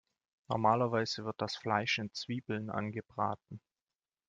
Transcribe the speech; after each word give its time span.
Normalerweise 0.49 1.25
wird 1.25 1.39
das 1.39 1.55
Fleisch 1.55 1.99
in 1.99 2.11
Zwiebeln 2.11 2.71
angebraten. 2.71 3.61